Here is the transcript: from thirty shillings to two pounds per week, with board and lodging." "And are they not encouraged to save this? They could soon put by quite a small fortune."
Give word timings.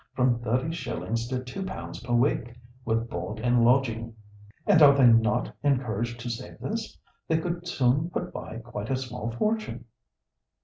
from 0.15 0.39
thirty 0.39 0.71
shillings 0.73 1.27
to 1.27 1.43
two 1.43 1.63
pounds 1.63 1.99
per 1.99 2.11
week, 2.11 2.55
with 2.85 3.07
board 3.07 3.39
and 3.39 3.63
lodging." 3.63 4.15
"And 4.65 4.81
are 4.81 4.95
they 4.97 5.05
not 5.05 5.55
encouraged 5.61 6.19
to 6.21 6.29
save 6.31 6.57
this? 6.57 6.97
They 7.27 7.37
could 7.37 7.67
soon 7.67 8.09
put 8.09 8.33
by 8.33 8.57
quite 8.57 8.89
a 8.89 8.95
small 8.95 9.29
fortune." 9.29 9.85